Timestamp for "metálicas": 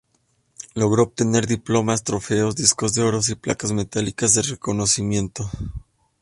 3.71-4.33